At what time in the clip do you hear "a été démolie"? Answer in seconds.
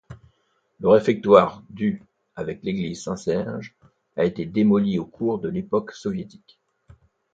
4.17-4.97